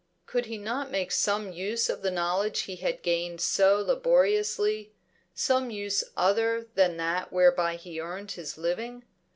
Could 0.25 0.47
he 0.47 0.57
not 0.57 0.89
make 0.89 1.11
some 1.11 1.51
use 1.53 1.87
of 1.87 2.01
the 2.01 2.09
knowledge 2.09 2.61
he 2.61 2.77
had 2.77 3.03
gained 3.03 3.39
so 3.39 3.79
laboriously 3.83 4.91
some 5.35 5.69
use 5.69 6.03
other 6.17 6.67
than 6.73 6.97
that 6.97 7.31
whereby 7.31 7.75
he 7.75 7.99
earned 8.01 8.31
his 8.31 8.57
living? 8.57 9.03